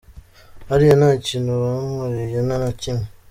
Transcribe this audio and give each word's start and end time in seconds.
Hariya 0.69 0.93
nta 1.01 1.09
kintu 1.25 1.51
bankoreye, 1.61 2.37
nta 2.47 2.55
na 2.63 2.69
kimwe. 2.81 3.05